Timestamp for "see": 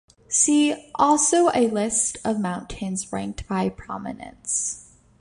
0.29-0.89